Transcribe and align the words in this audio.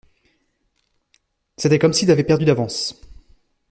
C’était 1.57 1.77
comme 1.77 1.93
s’il 1.93 2.09
avait 2.09 2.23
perdu 2.23 2.43
d’avance. 2.45 2.95